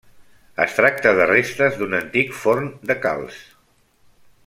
Es 0.63 0.77
tracta 0.77 1.11
de 1.19 1.27
restes 1.33 1.77
d'un 1.81 1.95
antic 1.99 2.33
forn 2.41 2.73
de 2.93 2.99
calç. 3.07 3.41